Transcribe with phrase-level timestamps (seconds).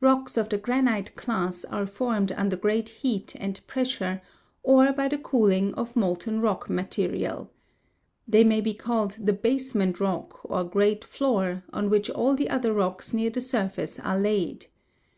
[0.00, 4.22] Rocks of the granite class are formed under great heat and pressure,
[4.62, 7.50] or by the cooling of molten rock material.
[8.26, 12.72] They may be called the basement rock or great floor, on which all the other
[12.72, 14.68] rocks near the surface are laid.